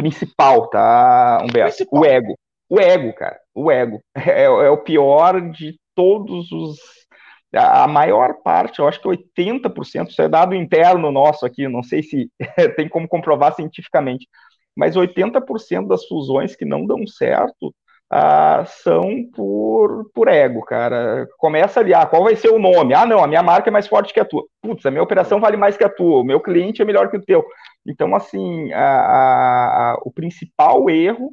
principal, 0.00 0.68
tá, 0.68 1.40
Humberto? 1.42 1.76
Principal. 1.76 2.00
O 2.00 2.04
ego. 2.04 2.38
O 2.68 2.80
ego, 2.80 3.12
cara. 3.12 3.38
O 3.54 3.70
ego. 3.70 4.00
É, 4.14 4.44
é 4.44 4.70
o 4.70 4.78
pior 4.78 5.40
de 5.50 5.78
todos 5.94 6.50
os. 6.52 6.78
A 7.52 7.88
maior 7.88 8.34
parte, 8.44 8.78
eu 8.78 8.86
acho 8.86 9.00
que 9.00 9.08
80%, 9.08 10.10
isso 10.10 10.22
é 10.22 10.28
dado 10.28 10.54
interno 10.54 11.10
nosso 11.10 11.44
aqui, 11.44 11.66
não 11.66 11.82
sei 11.82 12.00
se 12.00 12.30
tem 12.76 12.88
como 12.88 13.08
comprovar 13.08 13.56
cientificamente, 13.56 14.28
mas 14.76 14.94
80% 14.94 15.88
das 15.88 16.06
fusões 16.06 16.54
que 16.54 16.64
não 16.64 16.86
dão 16.86 17.04
certo 17.08 17.74
ah, 18.10 18.64
são 18.66 19.24
por, 19.34 20.10
por 20.12 20.26
ego, 20.26 20.62
cara. 20.64 21.28
Começa 21.38 21.78
ali, 21.78 21.94
ah, 21.94 22.04
qual 22.04 22.24
vai 22.24 22.34
ser 22.34 22.48
o 22.50 22.58
nome? 22.58 22.92
Ah, 22.92 23.06
não, 23.06 23.22
a 23.22 23.26
minha 23.28 23.42
marca 23.42 23.70
é 23.70 23.72
mais 23.72 23.86
forte 23.86 24.12
que 24.12 24.18
a 24.18 24.24
tua. 24.24 24.44
Putz, 24.60 24.84
a 24.84 24.90
minha 24.90 25.02
operação 25.02 25.40
vale 25.40 25.56
mais 25.56 25.76
que 25.76 25.84
a 25.84 25.88
tua, 25.88 26.20
o 26.20 26.24
meu 26.24 26.40
cliente 26.40 26.82
é 26.82 26.84
melhor 26.84 27.08
que 27.08 27.16
o 27.16 27.24
teu. 27.24 27.44
Então, 27.86 28.14
assim, 28.16 28.72
a, 28.72 29.92
a, 29.92 29.98
o 30.04 30.12
principal 30.12 30.90
erro 30.90 31.32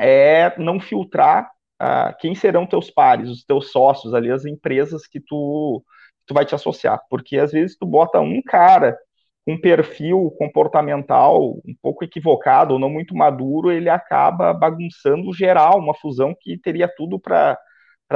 é 0.00 0.54
não 0.58 0.80
filtrar 0.80 1.50
ah, 1.78 2.14
quem 2.18 2.34
serão 2.34 2.66
teus 2.66 2.90
pares, 2.90 3.28
os 3.28 3.44
teus 3.44 3.70
sócios 3.70 4.14
ali, 4.14 4.30
as 4.30 4.46
empresas 4.46 5.06
que 5.06 5.20
tu, 5.20 5.84
tu 6.26 6.32
vai 6.32 6.46
te 6.46 6.54
associar. 6.54 7.00
Porque 7.10 7.38
às 7.38 7.52
vezes 7.52 7.76
tu 7.76 7.84
bota 7.86 8.18
um 8.20 8.40
cara 8.42 8.96
um 9.46 9.60
perfil 9.60 10.30
comportamental 10.38 11.60
um 11.66 11.74
pouco 11.82 12.04
equivocado 12.04 12.74
ou 12.74 12.80
não 12.80 12.88
muito 12.90 13.14
maduro, 13.14 13.72
ele 13.72 13.88
acaba 13.88 14.52
bagunçando 14.54 15.32
geral 15.32 15.78
uma 15.78 15.94
fusão 15.94 16.34
que 16.38 16.56
teria 16.58 16.88
tudo 16.88 17.18
para 17.18 17.58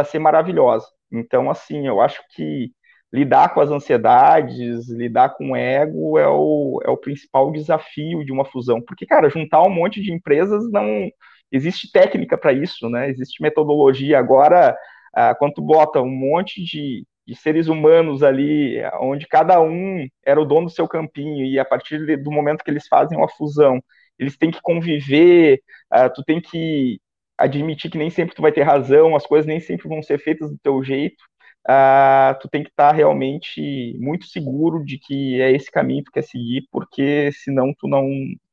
ser 0.04 0.18
maravilhosa. 0.18 0.86
Então, 1.10 1.50
assim, 1.50 1.86
eu 1.86 2.00
acho 2.00 2.20
que 2.34 2.70
lidar 3.12 3.54
com 3.54 3.60
as 3.60 3.70
ansiedades, 3.70 4.88
lidar 4.90 5.30
com 5.30 5.52
o 5.52 5.56
ego 5.56 6.18
é 6.18 6.28
o, 6.28 6.80
é 6.84 6.90
o 6.90 6.96
principal 6.96 7.50
desafio 7.52 8.24
de 8.24 8.32
uma 8.32 8.44
fusão. 8.44 8.80
Porque, 8.80 9.06
cara, 9.06 9.30
juntar 9.30 9.62
um 9.62 9.70
monte 9.70 10.02
de 10.02 10.12
empresas 10.12 10.70
não. 10.70 11.08
Existe 11.50 11.90
técnica 11.92 12.36
para 12.36 12.52
isso, 12.52 12.88
né? 12.90 13.08
Existe 13.08 13.40
metodologia. 13.42 14.18
Agora, 14.18 14.76
ah, 15.14 15.34
quando 15.34 15.62
bota 15.62 16.00
um 16.02 16.10
monte 16.10 16.62
de, 16.64 17.06
de 17.26 17.34
seres 17.34 17.66
humanos 17.66 18.22
ali, 18.22 18.76
onde 19.00 19.26
cada 19.26 19.60
um 19.60 20.06
era 20.24 20.40
o 20.40 20.44
dono 20.44 20.66
do 20.66 20.72
seu 20.72 20.86
campinho, 20.86 21.44
e 21.44 21.58
a 21.58 21.64
partir 21.64 22.16
do 22.22 22.30
momento 22.30 22.62
que 22.62 22.70
eles 22.70 22.86
fazem 22.86 23.18
uma 23.18 23.28
fusão, 23.28 23.82
eles 24.18 24.36
têm 24.36 24.50
que 24.50 24.60
conviver, 24.62 25.60
uh, 25.92 26.12
tu 26.14 26.22
tem 26.24 26.40
que 26.40 27.00
admitir 27.36 27.90
que 27.90 27.98
nem 27.98 28.10
sempre 28.10 28.34
tu 28.34 28.42
vai 28.42 28.52
ter 28.52 28.62
razão, 28.62 29.14
as 29.16 29.26
coisas 29.26 29.46
nem 29.46 29.60
sempre 29.60 29.88
vão 29.88 30.02
ser 30.02 30.18
feitas 30.18 30.50
do 30.50 30.58
teu 30.58 30.82
jeito, 30.82 31.22
uh, 31.68 32.38
tu 32.40 32.48
tem 32.48 32.62
que 32.62 32.70
estar 32.70 32.90
tá 32.90 32.94
realmente 32.94 33.96
muito 33.98 34.26
seguro 34.26 34.84
de 34.84 34.98
que 34.98 35.40
é 35.40 35.50
esse 35.52 35.70
caminho 35.70 36.04
que 36.04 36.10
tu 36.10 36.14
quer 36.14 36.22
seguir, 36.22 36.66
porque 36.70 37.30
senão 37.32 37.74
tu 37.78 37.88
não, 37.88 38.06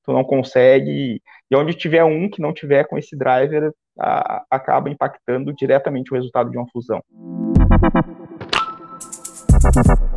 tu 0.03 0.11
não 0.11 0.23
consegue, 0.23 1.21
e 1.49 1.55
onde 1.55 1.73
tiver 1.73 2.03
um 2.03 2.29
que 2.29 2.41
não 2.41 2.53
tiver 2.53 2.85
com 2.85 2.97
esse 2.97 3.15
driver, 3.15 3.69
uh, 3.69 4.41
acaba 4.49 4.89
impactando 4.89 5.53
diretamente 5.53 6.11
o 6.11 6.15
resultado 6.15 6.49
de 6.49 6.57
uma 6.57 6.67
fusão. 6.71 7.01
Thank 9.63 9.87
you. 9.87 10.12